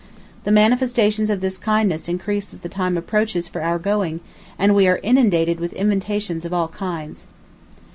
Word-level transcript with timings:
The 0.45 0.51
manifestations 0.51 1.29
of 1.29 1.41
this 1.41 1.59
kindness 1.59 2.09
increase 2.09 2.55
as 2.55 2.61
the 2.61 2.69
time 2.69 2.97
approaches 2.97 3.47
for 3.47 3.61
our 3.61 3.77
going 3.77 4.19
and 4.57 4.73
we 4.73 4.87
are 4.87 4.99
inundated 5.03 5.59
with 5.59 5.73
invitations 5.73 6.43
of 6.43 6.51
all 6.51 6.69
kinds. 6.69 7.27